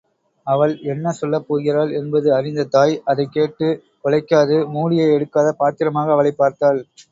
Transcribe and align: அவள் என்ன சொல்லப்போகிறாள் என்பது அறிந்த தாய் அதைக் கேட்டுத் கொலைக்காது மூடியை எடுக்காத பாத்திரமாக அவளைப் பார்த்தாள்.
அவள் 0.47 0.79
என்ன 0.83 1.11
சொல்லப்போகிறாள் 1.21 1.91
என்பது 1.93 2.33
அறிந்த 2.33 2.63
தாய் 2.65 3.01
அதைக் 3.05 3.31
கேட்டுத் 3.31 3.83
கொலைக்காது 4.03 4.67
மூடியை 4.67 5.07
எடுக்காத 5.11 5.51
பாத்திரமாக 5.51 6.11
அவளைப் 6.11 6.37
பார்த்தாள். 6.37 6.85